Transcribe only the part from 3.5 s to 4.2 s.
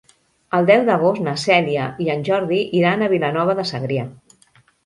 de Segrià.